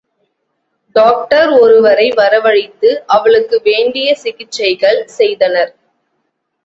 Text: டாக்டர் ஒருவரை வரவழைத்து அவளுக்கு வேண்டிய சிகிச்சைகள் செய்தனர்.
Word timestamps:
டாக்டர் 0.95 1.49
ஒருவரை 1.59 2.07
வரவழைத்து 2.11 2.89
அவளுக்கு 3.07 3.59
வேண்டிய 3.61 4.15
சிகிச்சைகள் 4.15 5.05
செய்தனர். 5.17 5.71